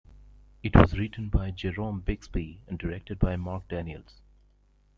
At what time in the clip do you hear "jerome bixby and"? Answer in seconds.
1.51-2.79